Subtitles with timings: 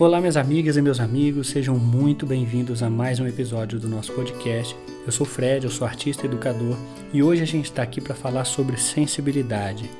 [0.00, 4.14] Olá, minhas amigas e meus amigos, sejam muito bem-vindos a mais um episódio do nosso
[4.14, 4.74] podcast.
[5.04, 6.74] Eu sou Fred, eu sou artista educador
[7.12, 9.90] e hoje a gente está aqui para falar sobre sensibilidade.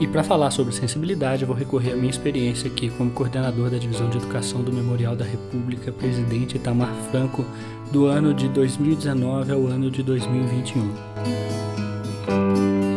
[0.00, 4.08] E para falar sobre sensibilidade, vou recorrer à minha experiência aqui como coordenador da Divisão
[4.08, 7.44] de Educação do Memorial da República, presidente Itamar Franco,
[7.90, 12.87] do ano de 2019 ao ano de 2021.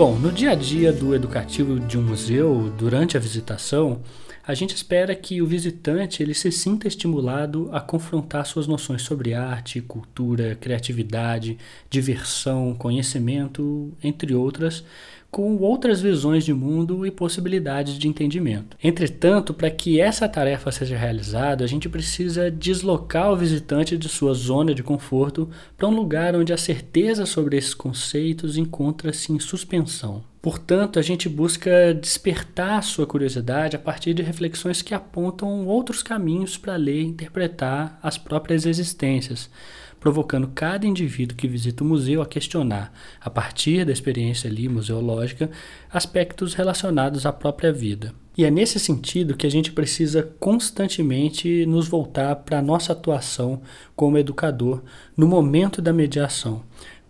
[0.00, 4.00] Bom, no dia a dia do educativo de um museu, durante a visitação,
[4.42, 9.34] a gente espera que o visitante ele se sinta estimulado a confrontar suas noções sobre
[9.34, 11.58] arte, cultura, criatividade,
[11.90, 14.82] diversão, conhecimento, entre outras,
[15.30, 18.76] com outras visões de mundo e possibilidades de entendimento.
[18.82, 24.34] Entretanto, para que essa tarefa seja realizada, a gente precisa deslocar o visitante de sua
[24.34, 30.24] zona de conforto para um lugar onde a certeza sobre esses conceitos encontra-se em suspensão.
[30.42, 36.56] Portanto, a gente busca despertar sua curiosidade a partir de reflexões que apontam outros caminhos
[36.56, 39.50] para ler e interpretar as próprias existências,
[40.00, 45.50] provocando cada indivíduo que visita o museu a questionar, a partir da experiência ali museológica,
[45.92, 48.14] aspectos relacionados à própria vida.
[48.36, 53.60] E é nesse sentido que a gente precisa constantemente nos voltar para a nossa atuação
[53.94, 54.82] como educador
[55.14, 56.62] no momento da mediação,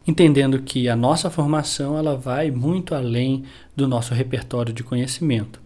[0.05, 3.45] entendendo que a nossa formação ela vai muito além
[3.77, 5.61] do nosso repertório de conhecimento.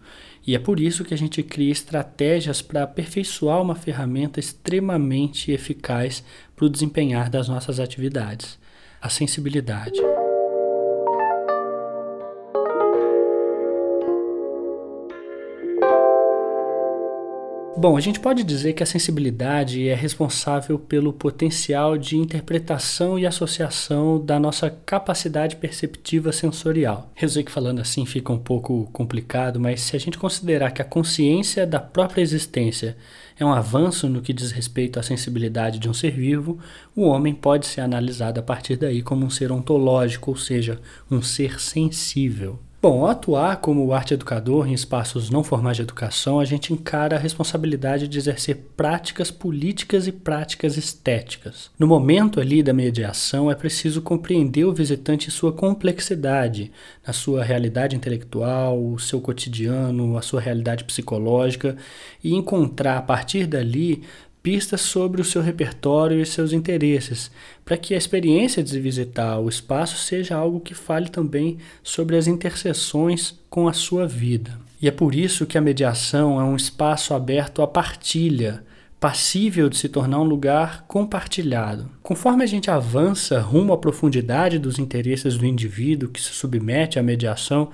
[0.45, 6.23] E é por isso que a gente cria estratégias para aperfeiçoar uma ferramenta extremamente eficaz
[6.55, 8.59] para o desempenhar das nossas atividades,
[9.01, 9.99] a sensibilidade.
[17.77, 23.25] Bom, a gente pode dizer que a sensibilidade é responsável pelo potencial de interpretação e
[23.25, 27.11] associação da nossa capacidade perceptiva sensorial.
[27.21, 30.85] Eu que falando assim fica um pouco complicado, mas se a gente considerar que a
[30.85, 32.95] consciência da própria existência
[33.37, 36.57] é um avanço no que diz respeito à sensibilidade de um ser vivo,
[36.95, 40.79] o homem pode ser analisado a partir daí como um ser ontológico, ou seja,
[41.11, 42.57] um ser sensível.
[42.87, 47.15] Bom, ao atuar como arte educador em espaços não formais de educação, a gente encara
[47.15, 51.71] a responsabilidade de exercer práticas políticas e práticas estéticas.
[51.79, 56.71] No momento ali da mediação, é preciso compreender o visitante em sua complexidade,
[57.03, 61.75] na sua realidade intelectual, o seu cotidiano, a sua realidade psicológica
[62.23, 64.03] e encontrar a partir dali
[64.45, 67.31] pistas sobre o seu repertório e seus interesses,
[67.65, 72.27] para que a experiência de visitar o espaço seja algo que fale também sobre as
[72.27, 74.59] interseções com a sua vida.
[74.79, 78.63] E é por isso que a mediação é um espaço aberto à partilha,
[78.99, 81.89] passível de se tornar um lugar compartilhado.
[82.01, 87.03] Conforme a gente avança rumo à profundidade dos interesses do indivíduo que se submete à
[87.03, 87.69] mediação,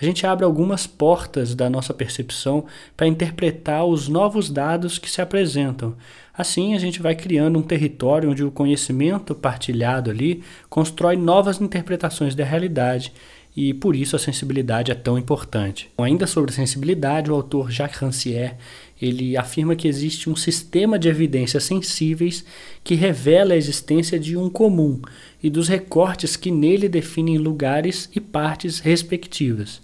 [0.00, 2.66] a gente abre algumas portas da nossa percepção
[2.96, 5.96] para interpretar os novos dados que se apresentam.
[6.36, 12.34] Assim, a gente vai criando um território onde o conhecimento partilhado ali constrói novas interpretações
[12.34, 13.12] da realidade
[13.56, 15.90] e por isso a sensibilidade é tão importante.
[15.96, 18.56] Ainda sobre sensibilidade, o autor Jacques Rancière
[19.00, 22.44] ele afirma que existe um sistema de evidências sensíveis
[22.82, 25.00] que revela a existência de um comum
[25.42, 29.80] e dos recortes que nele definem lugares e partes respectivas.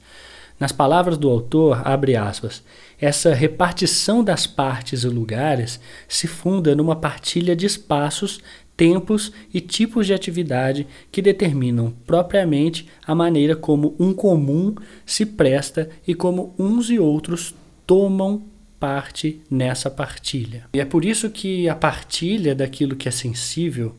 [0.59, 2.63] Nas palavras do autor, abre aspas,
[3.01, 8.41] essa repartição das partes e lugares se funda numa partilha de espaços,
[8.77, 14.75] tempos e tipos de atividade que determinam propriamente a maneira como um comum
[15.05, 18.52] se presta e como uns e outros tomam
[18.83, 20.65] parte nessa partilha.
[20.75, 23.95] E é por isso que a partilha daquilo que é sensível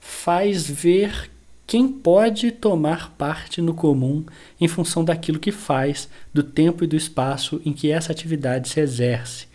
[0.00, 1.30] faz ver
[1.66, 4.24] quem pode tomar parte no comum
[4.58, 8.80] em função daquilo que faz, do tempo e do espaço em que essa atividade se
[8.80, 9.46] exerce.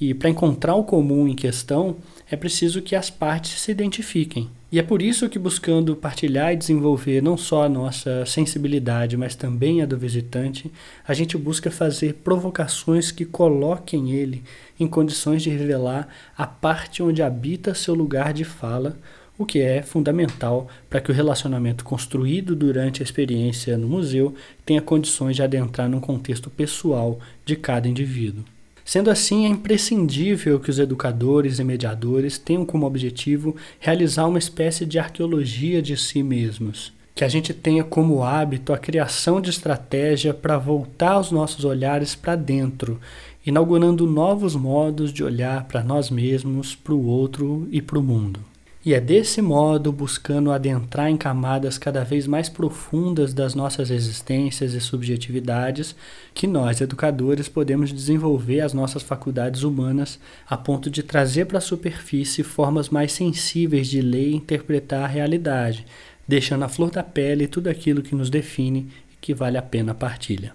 [0.00, 1.96] E para encontrar o comum em questão,
[2.30, 4.50] é preciso que as partes se identifiquem.
[4.70, 9.36] E é por isso que, buscando partilhar e desenvolver não só a nossa sensibilidade, mas
[9.36, 10.70] também a do visitante,
[11.06, 14.42] a gente busca fazer provocações que coloquem ele
[14.78, 18.98] em condições de revelar a parte onde habita seu lugar de fala
[19.38, 24.34] o que é fundamental para que o relacionamento construído durante a experiência no museu
[24.64, 28.44] tenha condições de adentrar num contexto pessoal de cada indivíduo.
[28.86, 34.86] Sendo assim, é imprescindível que os educadores e mediadores tenham como objetivo realizar uma espécie
[34.86, 36.92] de arqueologia de si mesmos.
[37.12, 42.14] Que a gente tenha como hábito a criação de estratégia para voltar os nossos olhares
[42.14, 43.00] para dentro,
[43.44, 48.38] inaugurando novos modos de olhar para nós mesmos, para o outro e para o mundo.
[48.86, 54.74] E é desse modo, buscando adentrar em camadas cada vez mais profundas das nossas existências
[54.74, 55.96] e subjetividades,
[56.32, 61.60] que nós, educadores, podemos desenvolver as nossas faculdades humanas a ponto de trazer para a
[61.60, 65.84] superfície formas mais sensíveis de ler e interpretar a realidade,
[66.28, 69.90] deixando à flor da pele tudo aquilo que nos define e que vale a pena
[69.90, 70.52] a partilha.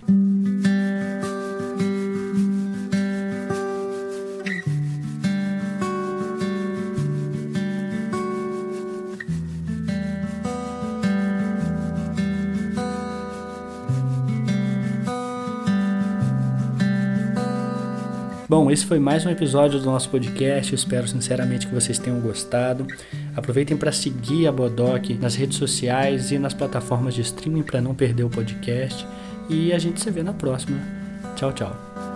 [18.52, 20.74] Bom, esse foi mais um episódio do nosso podcast.
[20.74, 22.86] Eu espero sinceramente que vocês tenham gostado.
[23.34, 27.96] Aproveitem para seguir a Bodoc nas redes sociais e nas plataformas de streaming para não
[27.96, 29.08] perder o podcast.
[29.50, 30.78] E a gente se vê na próxima.
[31.38, 32.11] Tchau, tchau.